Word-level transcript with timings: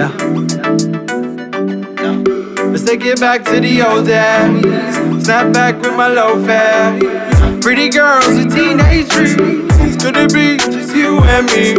Yeah. 0.00 0.16
Let's 2.72 2.84
take 2.88 3.04
it 3.04 3.20
back 3.20 3.44
to 3.44 3.60
the 3.60 3.84
old 3.84 4.06
days. 4.06 5.24
Snap 5.26 5.52
back 5.52 5.76
with 5.82 5.92
my 5.92 6.08
low 6.08 6.42
fare. 6.42 6.96
Pretty 7.60 7.90
girls 7.90 8.26
with 8.28 8.48
teenage 8.48 9.10
dreams. 9.12 10.00
Could 10.00 10.16
it 10.16 10.32
be 10.32 10.56
just 10.56 10.96
you 10.96 11.20
and 11.20 11.44
me? 11.52 11.76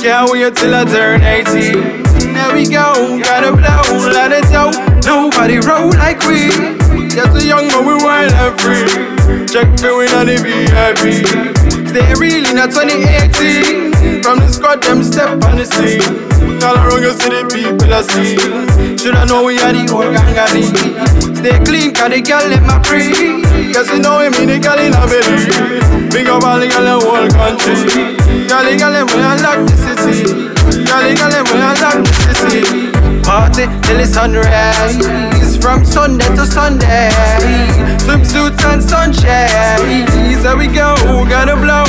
Can't 0.00 0.32
wait 0.32 0.56
till 0.56 0.74
I 0.74 0.86
turn 0.86 1.20
18. 1.20 2.32
There 2.32 2.54
we 2.56 2.64
go, 2.64 3.20
gotta 3.20 3.52
blow, 3.52 4.08
let 4.08 4.32
it 4.32 4.48
go. 4.48 4.72
Nobody 5.04 5.58
roll 5.60 5.92
like 6.00 6.24
we. 6.24 6.48
Just 7.12 7.36
a 7.36 7.46
young 7.46 7.68
but 7.68 7.84
we 7.84 7.92
wild 8.00 8.32
and 8.40 8.56
free. 8.56 8.88
Check 9.44 9.68
me 9.84 9.88
we 9.92 10.08
on 10.16 10.32
the 10.32 10.40
VIP. 10.40 11.28
Stay 11.92 12.08
really 12.16 12.54
not 12.54 12.70
2018. 12.72 14.22
From 14.22 14.38
the 14.38 14.48
squad, 14.48 14.82
them 14.82 15.02
step 15.02 15.44
on 15.44 15.58
the 15.58 15.66
scene. 15.66 16.29
All 16.62 16.76
around 16.76 17.02
you 17.02 17.12
see 17.16 17.30
the 17.32 17.42
people 17.48 17.88
I 17.88 18.02
see. 18.04 18.36
Shoulda 19.00 19.24
know 19.26 19.44
we 19.44 19.56
are 19.60 19.72
the 19.72 19.88
whole 19.88 20.12
gang 20.12 20.36
of 20.36 20.52
Stay 21.40 21.56
clean, 21.64 21.94
cause 21.94 22.12
the 22.12 22.20
girl 22.20 22.44
let 22.52 22.60
my 22.68 22.76
free. 22.84 23.40
Cause 23.72 23.88
you 23.88 23.98
know 24.04 24.20
mean 24.28 24.52
the 24.52 24.60
girl 24.60 24.76
in 24.76 24.92
a 24.92 25.00
belly. 25.08 25.80
Big 26.12 26.28
up 26.28 26.44
all 26.44 26.60
the 26.60 26.68
girl 26.68 26.84
in 26.84 27.00
the 27.00 27.06
whole 27.06 27.28
country. 27.32 28.12
Girl, 28.44 28.66
girl, 28.76 28.92
when 29.08 29.24
I 29.24 29.40
lock 29.40 29.64
the 29.64 29.76
city. 29.80 30.52
Girl, 30.84 31.06
girl, 31.16 31.32
when 31.48 31.62
I 31.64 31.72
lock 31.80 32.04
the 32.04 32.34
city. 32.36 32.92
Party 33.24 33.64
till 33.86 33.96
the 33.96 34.06
sunrise. 34.06 35.00
From 35.60 35.84
Sunday 35.84 36.28
to 36.36 36.44
Sunday. 36.44 37.10
Swimsuits 38.04 38.64
and 38.64 38.82
sunshine. 38.82 40.10
There 40.42 40.56
we 40.56 40.66
go, 40.68 40.96
gotta 41.28 41.54
blow, 41.56 41.79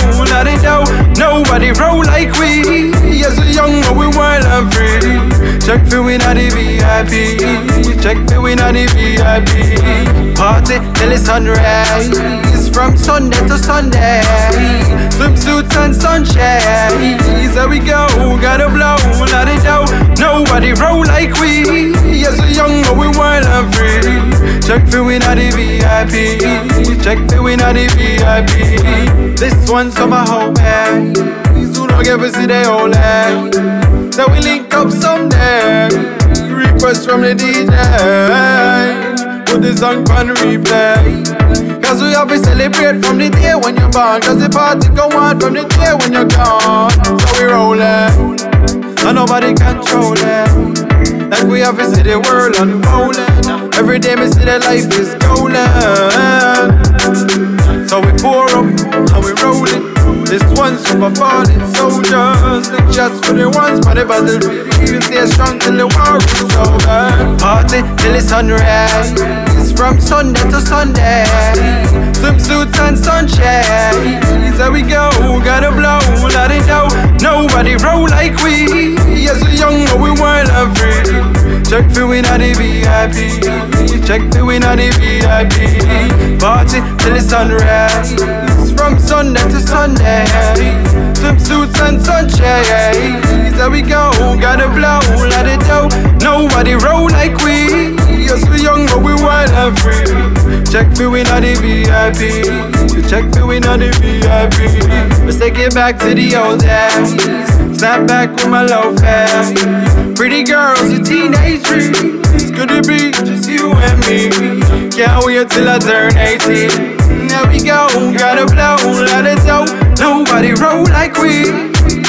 Check 5.71 5.87
for 5.87 6.03
we 6.03 6.17
not 6.17 6.35
the 6.35 6.51
VIP. 6.51 8.03
Check 8.03 8.17
for 8.27 8.41
we 8.41 8.55
not 8.55 8.73
the 8.73 8.91
VIP. 8.91 10.35
Party 10.35 10.83
till 10.99 11.09
the 11.09 11.17
sunrise. 11.17 12.11
From 12.75 12.97
Sunday 12.97 13.39
to 13.47 13.57
Sunday. 13.57 14.19
Swimsuits 15.15 15.73
and 15.77 15.95
sunshine. 15.95 17.15
There 17.55 17.69
we 17.69 17.79
go, 17.79 18.05
gotta 18.41 18.67
blow, 18.67 18.97
let 19.31 19.47
it 19.47 19.63
out. 19.63 19.87
Nobody 20.19 20.73
roll 20.73 21.05
like 21.07 21.39
we. 21.39 21.63
Yes, 22.19 22.35
we 22.41 22.53
young, 22.53 22.83
but 22.83 22.97
we 22.99 23.07
wild 23.17 23.45
and 23.45 23.73
free. 23.73 24.59
Check 24.67 24.85
for 24.89 25.05
we 25.05 25.19
not 25.19 25.37
the 25.37 25.55
VIP. 25.55 27.01
Check 27.01 27.17
for 27.31 27.43
we 27.43 27.55
not 27.55 27.75
the 27.75 27.87
VIP. 27.95 29.39
This 29.39 29.71
one's 29.71 29.97
for 29.97 30.07
my 30.07 30.27
home, 30.27 30.53
man. 30.55 31.15
Who 31.15 31.87
don't 31.87 32.05
ever 32.05 32.29
see 32.29 32.45
they 32.45 32.65
whole 32.65 32.89
land. 32.89 33.90
So 34.11 34.27
we 34.29 34.39
link 34.39 34.73
up 34.73 34.91
someday. 34.91 35.87
Request 36.51 37.07
from 37.07 37.21
the 37.21 37.33
DJ. 37.33 37.71
Put 39.45 39.61
the 39.61 39.75
song 39.75 40.09
on 40.11 40.35
replay. 40.35 41.23
Cause 41.81 42.01
we 42.01 42.11
have 42.11 42.27
to 42.29 42.37
celebrate 42.37 43.03
from 43.03 43.17
the 43.17 43.29
day 43.29 43.55
when 43.55 43.75
you're 43.77 43.89
born. 43.89 44.21
Cause 44.21 44.39
the 44.39 44.49
party 44.49 44.89
go 44.89 45.09
on 45.17 45.39
from 45.39 45.53
the 45.53 45.63
day 45.63 45.93
when 45.99 46.13
you're 46.13 46.27
gone. 46.27 46.91
So 47.03 47.15
we 47.39 47.45
rollin', 47.51 48.39
and 49.07 49.15
nobody 49.15 49.53
control 49.53 50.13
it. 50.15 51.29
Like 51.31 51.47
we 51.47 51.59
have 51.61 51.77
to 51.77 51.85
see 51.85 52.03
the 52.03 52.19
world 52.19 52.55
unfolding. 52.59 53.73
Every 53.75 53.99
day 53.99 54.15
we 54.15 54.27
see 54.27 54.45
that 54.45 54.61
life 54.67 54.91
is 54.99 55.15
golden. 55.23 55.67
So 57.87 57.99
we 57.99 58.11
pour 58.19 58.45
up 58.51 58.65
and 59.15 59.23
we 59.23 59.31
rollin'. 59.41 59.90
This 60.31 60.43
one's 60.55 60.79
for 60.87 61.11
fallen 61.15 61.59
soldiers. 61.75 62.71
Look 62.71 62.87
just 62.89 63.25
for 63.25 63.33
the 63.35 63.51
ones, 63.51 63.83
but 63.83 63.99
the 63.99 64.05
battlefield. 64.07 65.03
Stay 65.03 65.25
strong 65.27 65.59
till 65.59 65.75
the 65.75 65.87
war 65.91 66.15
is 66.23 66.55
over. 66.55 67.35
Party 67.35 67.83
till 67.99 68.13
the 68.15 68.21
sunrise. 68.23 69.11
It's 69.59 69.75
From 69.75 69.99
Sunday 69.99 70.39
to 70.47 70.61
Sunday. 70.61 71.27
Swimsuits 72.15 72.79
and 72.79 72.97
sunshine. 72.97 74.23
There 74.55 74.71
we 74.71 74.83
go, 74.83 75.11
gotta 75.43 75.69
blow, 75.69 75.99
let 76.31 76.51
it 76.51 76.69
out. 76.69 76.95
Nobody 77.19 77.75
roll 77.83 78.07
like 78.07 78.39
we. 78.39 78.95
Yes, 79.11 79.43
we 79.43 79.59
young, 79.59 79.83
but 79.91 79.99
we 79.99 80.15
and 80.15 80.71
free. 80.79 81.61
Check 81.67 81.91
for 81.91 82.07
we 82.07 82.21
not 82.21 82.39
the 82.39 82.55
VIP. 82.55 84.07
Check 84.07 84.31
for 84.31 84.45
we 84.45 84.59
not 84.59 84.77
the 84.77 84.95
VIP. 84.95 86.39
Party 86.39 86.79
till 87.03 87.15
the 87.15 87.19
sunrise. 87.19 88.50
From 88.81 88.97
Sunday 88.97 89.43
to 89.43 89.59
Sunday. 89.59 90.25
Swimsuits 91.13 91.79
and 91.85 92.01
sunshine. 92.01 93.21
There 93.53 93.69
we 93.69 93.83
go, 93.83 94.09
gotta 94.41 94.67
blow, 94.69 94.97
let 95.29 95.45
it 95.45 95.61
out. 95.69 95.93
Nobody 96.19 96.73
roll 96.73 97.03
like 97.11 97.37
we. 97.45 97.93
Yes, 98.25 98.41
we 98.49 98.63
young, 98.63 98.87
but 98.87 99.03
we 99.03 99.13
wild 99.13 99.51
and 99.51 99.77
free. 99.77 100.65
Check 100.71 100.97
me, 100.97 101.05
we 101.05 101.21
not 101.21 101.43
the 101.43 101.53
VIP. 101.61 103.07
Check 103.07 103.31
for 103.31 103.45
we 103.45 103.59
not 103.59 103.77
the 103.81 103.91
VIP. 104.01 105.27
Let's 105.27 105.37
take 105.37 105.59
it 105.59 105.75
back 105.75 105.99
to 105.99 106.15
the 106.15 106.35
old 106.35 106.61
days. 106.61 107.77
Snap 107.77 108.07
back 108.07 108.33
with 108.33 108.47
my 108.47 108.65
low 108.65 108.95
fare. 108.97 110.15
Pretty 110.15 110.41
girls 110.41 110.81
with 110.89 111.05
teenage 111.05 111.61
dreams. 111.65 112.49
Could 112.57 112.71
it 112.71 112.87
be 112.87 113.11
just 113.11 113.47
you 113.47 113.73
and 113.73 113.99
me? 114.09 114.89
Can't 114.89 115.23
wait 115.23 115.51
till 115.51 115.69
I 115.69 115.77
turn 115.77 116.17
18. 116.17 117.00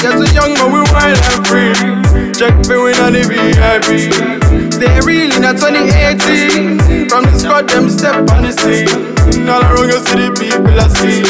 Just 0.03 0.19
a 0.19 0.27
young 0.35 0.51
but 0.59 0.67
we 0.67 0.83
wild 0.91 1.15
and 1.15 1.47
free. 1.47 1.71
Check 2.35 2.51
for 2.67 2.83
we 2.83 2.91
not 2.91 3.15
the 3.15 3.23
VIP. 3.23 4.11
Stay 4.75 4.99
really 4.99 5.39
not 5.39 5.55
2018. 5.55 7.07
From 7.07 7.23
the 7.23 7.39
squad, 7.39 7.69
them 7.71 7.87
step 7.87 8.19
on 8.35 8.43
the 8.43 8.51
scene. 8.51 8.83
All 9.47 9.63
around 9.63 9.87
you 9.87 10.03
see 10.03 10.19
the 10.19 10.27
people 10.35 10.75
I 10.75 10.91
see. 10.91 11.23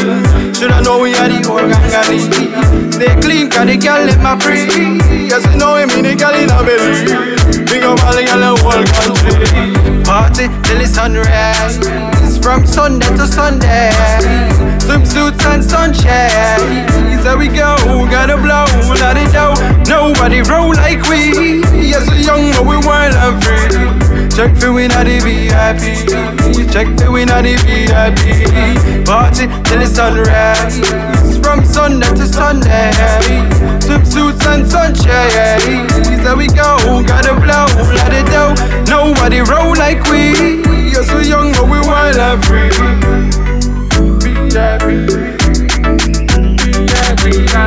Shoulda 0.58 0.82
know 0.82 0.98
we 0.98 1.14
are 1.14 1.30
the 1.30 1.46
whole 1.46 1.62
gang 1.62 1.86
of 1.86 2.98
Stay 2.98 3.14
clean, 3.22 3.54
cause 3.54 3.70
the 3.70 3.78
girl 3.78 4.10
let 4.10 4.18
my 4.26 4.34
free. 4.42 4.66
Yes, 5.30 5.46
you 5.46 5.58
know 5.62 5.78
him 5.78 5.94
in 5.94 6.10
the 6.10 6.18
girl 6.18 6.34
in 6.34 6.50
a 6.50 6.66
belly. 6.66 7.70
Big 7.70 7.86
up 7.86 8.02
all 8.02 8.18
the 8.18 8.26
girl 8.26 8.42
in 8.42 8.58
whole 8.58 8.82
country. 8.90 10.02
Party 10.02 10.50
till 10.66 10.82
the 10.82 10.90
sunrise. 10.90 11.78
It's 12.26 12.42
from 12.42 12.66
Sunday 12.66 13.06
to 13.22 13.28
Sunday. 13.30 14.73
Swimsuits 14.84 15.46
and 15.46 15.64
sunshades. 15.64 17.24
There 17.24 17.38
we 17.38 17.48
go, 17.48 17.78
gotta 18.12 18.36
blow, 18.36 18.66
let 19.00 19.16
it 19.16 19.34
out. 19.34 19.58
Nobody 19.88 20.42
roll 20.42 20.74
like 20.76 21.02
we. 21.08 21.64
Yes, 21.72 22.10
we 22.12 22.26
young, 22.26 22.52
but 22.52 22.66
we 22.68 22.76
and 22.76 23.40
free. 23.42 24.28
Check 24.36 24.58
for 24.58 24.74
we 24.74 24.88
not 24.88 25.06
VIP. 25.08 25.80
Check 26.70 26.88
for 27.00 27.12
we 27.12 27.24
not 27.24 27.46
VIP. 27.46 29.06
Party 29.06 29.48
till 29.64 29.80
the 29.80 29.88
sunrise. 29.88 30.80
From 31.40 31.64
Sunday 31.64 32.10
to 32.16 32.28
Sunday. 32.28 32.92
Swimsuits 33.80 34.46
and 34.48 34.68
sunshine. 34.68 35.88
There 36.24 36.36
we 36.36 36.48
go, 36.48 37.04
gotta 37.08 37.34
blow, 37.40 37.68
let 37.96 38.12
it 38.12 38.28
out. 38.34 38.60
Nobody 38.90 39.40
roll 39.40 39.76
like 39.78 40.04
we. 40.12 40.33
VIP. 47.24 47.63